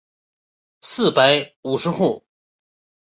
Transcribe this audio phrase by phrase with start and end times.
[0.81, 2.25] 四百五十户。